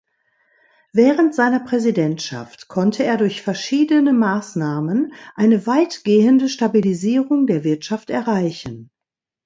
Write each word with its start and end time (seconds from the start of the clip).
Während 0.93 1.35
seiner 1.35 1.59
Präsidentschaft 1.59 2.67
konnte 2.69 3.03
er 3.03 3.17
durch 3.17 3.43
verschiedene 3.43 4.13
Maßnahmen 4.13 5.13
eine 5.35 5.67
weitgehende 5.67 6.49
Stabilisierung 6.49 7.45
der 7.45 7.63
Wirtschaft 7.63 8.09
erreichen. 8.09 8.89